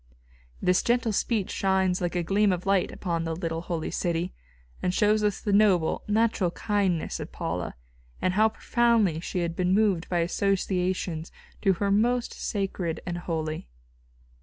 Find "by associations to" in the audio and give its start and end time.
10.09-11.73